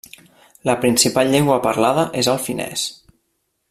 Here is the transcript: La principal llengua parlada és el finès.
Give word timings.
La 0.69 0.75
principal 0.85 1.29
llengua 1.35 1.59
parlada 1.69 2.09
és 2.25 2.31
el 2.35 2.43
finès. 2.49 2.91